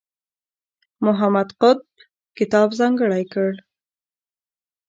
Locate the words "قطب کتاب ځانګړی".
1.61-3.23